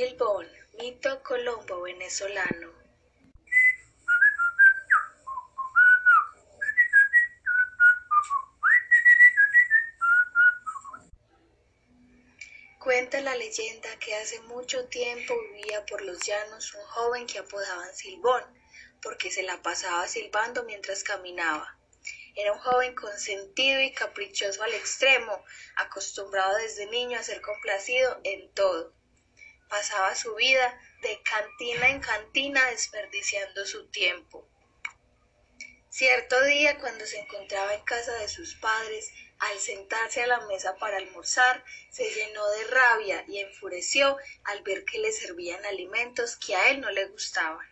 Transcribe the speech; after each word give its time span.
Silbón, 0.00 0.48
mito 0.78 1.22
colombo 1.22 1.82
venezolano. 1.82 2.72
Cuenta 12.78 13.20
la 13.20 13.36
leyenda 13.36 13.98
que 13.98 14.14
hace 14.14 14.40
mucho 14.40 14.88
tiempo 14.88 15.34
vivía 15.52 15.84
por 15.84 16.00
los 16.00 16.18
llanos 16.20 16.72
un 16.72 16.82
joven 16.84 17.26
que 17.26 17.40
apodaban 17.40 17.94
Silbón, 17.94 18.42
porque 19.02 19.30
se 19.30 19.42
la 19.42 19.60
pasaba 19.60 20.08
silbando 20.08 20.64
mientras 20.64 21.04
caminaba. 21.04 21.78
Era 22.36 22.54
un 22.54 22.58
joven 22.58 22.94
consentido 22.94 23.82
y 23.82 23.92
caprichoso 23.92 24.62
al 24.62 24.72
extremo, 24.72 25.44
acostumbrado 25.76 26.56
desde 26.56 26.86
niño 26.86 27.18
a 27.18 27.22
ser 27.22 27.42
complacido 27.42 28.18
en 28.24 28.50
todo. 28.54 28.98
Pasaba 29.70 30.14
su 30.14 30.34
vida 30.34 30.78
de 31.00 31.22
cantina 31.22 31.88
en 31.88 32.00
cantina 32.00 32.68
desperdiciando 32.70 33.64
su 33.64 33.86
tiempo. 33.86 34.46
Cierto 35.88 36.44
día, 36.44 36.78
cuando 36.78 37.06
se 37.06 37.20
encontraba 37.20 37.74
en 37.74 37.82
casa 37.84 38.12
de 38.14 38.28
sus 38.28 38.56
padres, 38.56 39.10
al 39.38 39.58
sentarse 39.58 40.22
a 40.22 40.26
la 40.26 40.40
mesa 40.46 40.76
para 40.76 40.98
almorzar, 40.98 41.64
se 41.90 42.08
llenó 42.10 42.46
de 42.50 42.64
rabia 42.64 43.24
y 43.28 43.38
enfureció 43.38 44.16
al 44.44 44.62
ver 44.62 44.84
que 44.84 44.98
le 44.98 45.12
servían 45.12 45.64
alimentos 45.64 46.36
que 46.36 46.54
a 46.54 46.70
él 46.70 46.80
no 46.80 46.90
le 46.90 47.06
gustaban. 47.06 47.66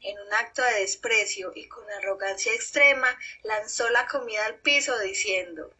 En 0.00 0.18
un 0.18 0.32
acto 0.32 0.62
de 0.62 0.80
desprecio 0.80 1.52
y 1.54 1.68
con 1.68 1.88
arrogancia 1.90 2.52
extrema, 2.52 3.18
lanzó 3.42 3.88
la 3.90 4.06
comida 4.06 4.46
al 4.46 4.60
piso 4.60 4.98
diciendo 4.98 5.74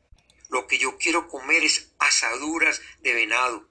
Lo 0.51 0.67
que 0.67 0.79
yo 0.79 0.99
quiero 0.99 1.27
comer 1.27 1.65
es 1.65 1.91
asaduras 1.99 2.81
de 3.01 3.15
venado. 3.15 3.69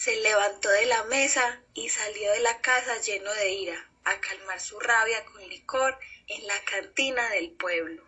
Se 0.00 0.14
levantó 0.14 0.68
de 0.68 0.86
la 0.86 1.02
mesa 1.02 1.60
y 1.74 1.88
salió 1.88 2.30
de 2.30 2.38
la 2.38 2.60
casa 2.60 2.98
lleno 2.98 3.32
de 3.32 3.50
ira, 3.50 3.90
a 4.04 4.20
calmar 4.20 4.60
su 4.60 4.78
rabia 4.78 5.24
con 5.24 5.42
licor 5.48 5.98
en 6.28 6.46
la 6.46 6.60
cantina 6.60 7.28
del 7.30 7.50
pueblo. 7.50 8.07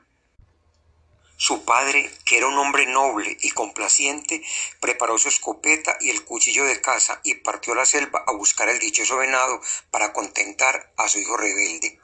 Su 1.43 1.65
padre, 1.65 2.13
que 2.27 2.37
era 2.37 2.49
un 2.49 2.59
hombre 2.59 2.85
noble 2.85 3.35
y 3.41 3.51
complaciente, 3.53 4.43
preparó 4.79 5.17
su 5.17 5.29
escopeta 5.29 5.97
y 5.99 6.11
el 6.11 6.23
cuchillo 6.23 6.67
de 6.67 6.83
caza 6.83 7.19
y 7.25 7.37
partió 7.37 7.73
a 7.73 7.77
la 7.77 7.87
selva 7.87 8.23
a 8.27 8.33
buscar 8.33 8.69
el 8.69 8.79
dichoso 8.79 9.17
venado 9.17 9.59
para 9.91 10.13
contentar 10.13 10.93
a 10.99 11.09
su 11.09 11.19
hijo 11.19 11.39
rebelde. 11.39 11.99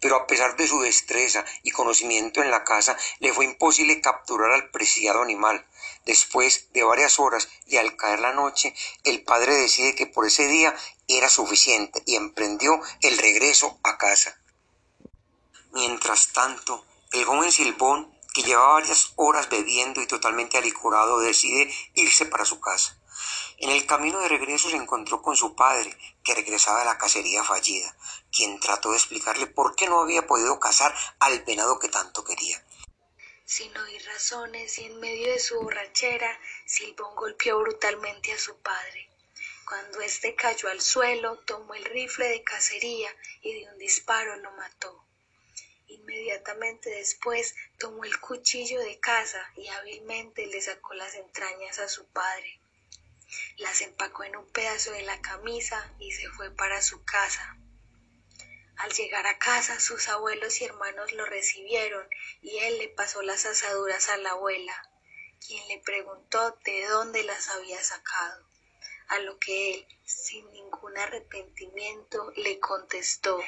Pero 0.00 0.16
a 0.16 0.26
pesar 0.26 0.56
de 0.56 0.68
su 0.68 0.82
destreza 0.82 1.46
y 1.62 1.70
conocimiento 1.70 2.42
en 2.42 2.50
la 2.50 2.62
caza, 2.62 2.94
le 3.20 3.32
fue 3.32 3.46
imposible 3.46 4.02
capturar 4.02 4.50
al 4.50 4.68
preciado 4.68 5.22
animal. 5.22 5.66
Después 6.04 6.70
de 6.74 6.84
varias 6.84 7.18
horas 7.18 7.48
y 7.66 7.78
al 7.78 7.96
caer 7.96 8.20
la 8.20 8.34
noche, 8.34 8.74
el 9.04 9.24
padre 9.24 9.54
decide 9.54 9.94
que 9.94 10.06
por 10.06 10.26
ese 10.26 10.46
día 10.46 10.76
era 11.08 11.30
suficiente 11.30 12.02
y 12.04 12.16
emprendió 12.16 12.78
el 13.00 13.16
regreso 13.16 13.80
a 13.82 13.96
casa. 13.96 14.38
Mientras 15.72 16.34
tanto, 16.34 16.84
el 17.12 17.24
joven 17.24 17.50
Silbón 17.50 18.13
que 18.34 18.42
llevaba 18.42 18.74
varias 18.74 19.12
horas 19.14 19.48
bebiendo 19.48 20.02
y 20.02 20.06
totalmente 20.06 20.58
alicorado, 20.58 21.20
decide 21.20 21.72
irse 21.94 22.26
para 22.26 22.44
su 22.44 22.60
casa. 22.60 22.98
En 23.58 23.70
el 23.70 23.86
camino 23.86 24.18
de 24.18 24.28
regreso 24.28 24.68
se 24.68 24.76
encontró 24.76 25.22
con 25.22 25.36
su 25.36 25.54
padre, 25.54 25.96
que 26.24 26.34
regresaba 26.34 26.80
de 26.80 26.86
la 26.86 26.98
cacería 26.98 27.44
fallida, 27.44 27.96
quien 28.32 28.58
trató 28.58 28.90
de 28.90 28.96
explicarle 28.96 29.46
por 29.46 29.76
qué 29.76 29.86
no 29.88 30.00
había 30.00 30.26
podido 30.26 30.58
cazar 30.58 30.92
al 31.20 31.40
venado 31.44 31.78
que 31.78 31.88
tanto 31.88 32.24
quería. 32.24 32.62
Sin 33.44 33.76
oír 33.76 34.04
razones 34.06 34.78
y 34.78 34.86
en 34.86 34.98
medio 34.98 35.30
de 35.30 35.38
su 35.38 35.60
borrachera, 35.60 36.40
Silbón 36.66 37.14
golpeó 37.14 37.60
brutalmente 37.60 38.32
a 38.32 38.38
su 38.38 38.56
padre. 38.58 39.08
Cuando 39.68 40.00
éste 40.00 40.34
cayó 40.34 40.68
al 40.70 40.80
suelo, 40.80 41.38
tomó 41.46 41.74
el 41.74 41.84
rifle 41.84 42.26
de 42.26 42.42
cacería 42.42 43.14
y 43.42 43.60
de 43.60 43.70
un 43.70 43.78
disparo 43.78 44.34
lo 44.36 44.50
mató. 44.52 45.03
Inmediatamente 45.86 46.90
después 46.90 47.54
tomó 47.78 48.04
el 48.04 48.18
cuchillo 48.20 48.80
de 48.80 48.98
caza 48.98 49.40
y 49.56 49.68
hábilmente 49.68 50.46
le 50.46 50.60
sacó 50.60 50.94
las 50.94 51.14
entrañas 51.14 51.78
a 51.78 51.88
su 51.88 52.06
padre. 52.06 52.58
Las 53.56 53.80
empacó 53.80 54.24
en 54.24 54.36
un 54.36 54.46
pedazo 54.50 54.92
de 54.92 55.02
la 55.02 55.20
camisa 55.20 55.92
y 55.98 56.12
se 56.12 56.28
fue 56.30 56.50
para 56.50 56.80
su 56.82 57.04
casa. 57.04 57.56
Al 58.76 58.92
llegar 58.92 59.26
a 59.26 59.38
casa 59.38 59.78
sus 59.78 60.08
abuelos 60.08 60.60
y 60.60 60.64
hermanos 60.64 61.12
lo 61.12 61.24
recibieron 61.26 62.06
y 62.42 62.58
él 62.58 62.78
le 62.78 62.88
pasó 62.88 63.22
las 63.22 63.46
asaduras 63.46 64.08
a 64.08 64.16
la 64.16 64.30
abuela, 64.30 64.90
quien 65.46 65.66
le 65.68 65.78
preguntó 65.78 66.58
de 66.64 66.86
dónde 66.86 67.22
las 67.22 67.48
había 67.50 67.82
sacado, 67.82 68.46
a 69.08 69.18
lo 69.20 69.38
que 69.38 69.74
él, 69.74 69.86
sin 70.04 70.50
ningún 70.52 70.96
arrepentimiento, 70.98 72.32
le 72.36 72.58
contestó 72.58 73.40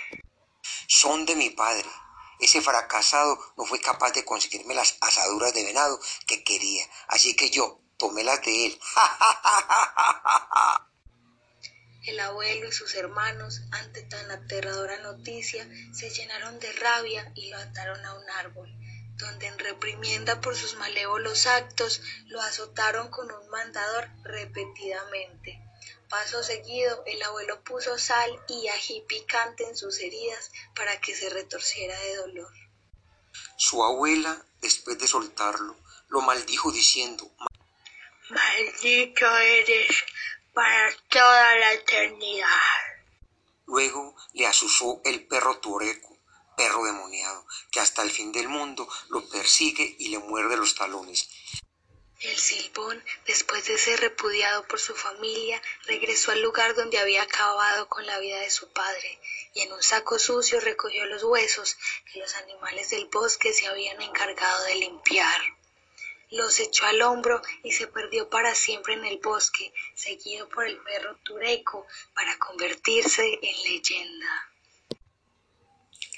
Son 0.87 1.27
de 1.27 1.35
mi 1.35 1.51
padre. 1.51 1.89
Ese 2.41 2.61
fracasado 2.61 3.39
no 3.57 3.65
fue 3.65 3.81
capaz 3.81 4.13
de 4.13 4.25
conseguirme 4.25 4.75
las 4.75 4.97
asaduras 5.01 5.55
de 5.55 5.65
venado 5.65 5.99
que 6.27 6.45
quería, 6.45 6.85
así 7.09 7.35
que 7.35 7.51
yo 7.51 7.81
tomé 7.97 8.25
las 8.25 8.43
de 8.43 8.67
él. 8.67 8.81
El 12.07 12.21
abuelo 12.21 12.69
y 12.69 12.73
sus 12.73 12.95
hermanos, 12.95 13.63
ante 13.73 14.03
tan 14.03 14.31
aterradora 14.31 14.99
noticia, 14.99 15.69
se 15.93 16.09
llenaron 16.11 16.61
de 16.61 16.73
rabia 16.75 17.33
y 17.35 17.49
lo 17.49 17.57
ataron 17.57 18.05
a 18.07 18.15
un 18.15 18.31
árbol, 18.31 18.73
donde 19.17 19.49
en 19.49 19.59
reprimienda 19.59 20.41
por 20.41 20.55
sus 20.55 20.77
malévolos 20.77 21.49
actos 21.49 22.01
lo 22.27 22.41
azotaron 22.43 23.09
con 23.09 23.29
un 23.33 23.49
mandador 23.49 24.09
repetidamente. 24.23 25.61
Paso 26.09 26.43
seguido, 26.43 27.03
el 27.07 27.23
abuelo 27.23 27.63
puso 27.65 27.99
sal 27.99 28.31
y 28.49 28.69
ají 28.69 29.03
picante 29.09 29.65
en 29.65 29.77
sus 29.77 29.99
heridas 29.99 30.53
para 30.75 31.01
que 31.01 31.15
se 31.15 31.29
retorciera 31.31 31.99
de 32.01 32.17
dolor. 32.17 32.53
Su 33.57 33.83
abuela, 33.83 34.45
después 34.61 34.99
de 34.99 35.09
soltarlo, 35.09 35.77
lo 36.09 36.21
maldijo 36.21 36.71
diciendo, 36.71 37.31
Maldito 38.29 39.37
eres 39.37 40.05
para 40.53 40.91
toda 41.09 41.57
la 41.57 41.73
eternidad. 41.75 42.49
Luego 43.67 44.17
le 44.33 44.47
asusó 44.47 45.01
el 45.05 45.27
perro 45.27 45.59
tureco, 45.59 46.17
perro 46.57 46.85
demoniado, 46.85 47.47
que 47.71 47.81
hasta 47.81 48.03
el 48.03 48.11
fin 48.11 48.33
del 48.33 48.49
mundo 48.49 48.89
lo 49.11 49.29
persigue 49.29 49.97
y 49.99 50.09
le 50.09 50.19
muerde 50.19 50.57
los 50.57 50.75
talones. 50.75 51.29
El 52.21 52.39
Silbón, 52.39 53.05
después 53.27 53.67
de 53.67 53.77
ser 53.77 54.01
repudiado 54.01 54.67
por 54.67 54.81
su 54.81 54.95
familia, 54.95 55.61
regresó 55.85 56.33
al 56.33 56.41
lugar 56.41 56.75
donde 56.75 56.99
había 56.99 57.23
acabado 57.23 57.91
con 57.91 58.07
la 58.07 58.19
vida 58.19 58.41
de 58.41 58.51
su 58.51 58.71
padre, 58.73 59.21
y 59.53 59.61
en 59.61 59.73
un 59.73 59.83
saco 59.83 60.19
sucio 60.19 60.59
recogió 60.61 61.05
los 61.05 61.23
huesos 61.25 61.77
que 62.11 62.19
los 62.19 62.35
animales 62.37 62.89
del 62.89 63.05
bosque 63.09 63.53
se 63.53 63.67
habían 63.67 64.01
encargado 64.01 64.65
de 64.65 64.77
limpiar. 64.77 65.43
Los 66.31 66.59
echó 66.59 66.87
al 66.87 67.03
hombro 67.03 67.43
y 67.63 67.73
se 67.73 67.87
perdió 67.87 68.31
para 68.31 68.55
siempre 68.55 68.95
en 68.95 69.05
el 69.05 69.19
bosque, 69.19 69.75
seguido 69.95 70.49
por 70.49 70.67
el 70.67 70.79
perro 70.79 71.17
Tureco, 71.19 71.87
para 72.15 72.39
convertirse 72.39 73.39
en 73.43 73.63
leyenda. 73.65 74.51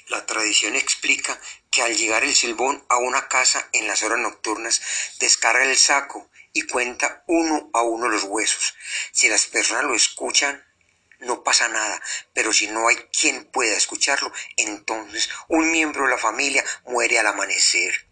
La 0.09 0.25
tradición 0.25 0.75
explica 0.75 1.39
que 1.69 1.83
al 1.83 1.95
llegar 1.95 2.23
el 2.23 2.35
silbón 2.35 2.83
a 2.89 2.97
una 2.97 3.27
casa 3.27 3.69
en 3.73 3.85
las 3.85 4.01
horas 4.01 4.17
nocturnas, 4.17 4.81
descarga 5.19 5.63
el 5.63 5.77
saco 5.77 6.31
y 6.51 6.63
cuenta 6.63 7.23
uno 7.27 7.69
a 7.73 7.83
uno 7.83 8.09
los 8.09 8.23
huesos. 8.23 8.73
Si 9.11 9.29
las 9.29 9.45
personas 9.45 9.83
lo 9.83 9.93
escuchan, 9.93 10.65
no 11.19 11.43
pasa 11.43 11.67
nada, 11.67 12.01
pero 12.33 12.51
si 12.53 12.65
no 12.67 12.87
hay 12.87 12.95
quien 12.95 13.45
pueda 13.45 13.77
escucharlo, 13.77 14.33
entonces 14.57 15.29
un 15.47 15.71
miembro 15.71 16.05
de 16.05 16.09
la 16.09 16.17
familia 16.17 16.65
muere 16.85 17.19
al 17.19 17.27
amanecer. 17.27 18.08